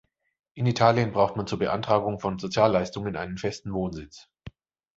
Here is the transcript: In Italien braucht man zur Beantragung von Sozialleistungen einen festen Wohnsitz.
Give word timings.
In 0.55 0.65
Italien 0.65 1.11
braucht 1.11 1.35
man 1.35 1.45
zur 1.45 1.59
Beantragung 1.59 2.19
von 2.19 2.39
Sozialleistungen 2.39 3.15
einen 3.15 3.37
festen 3.37 3.71
Wohnsitz. 3.71 4.29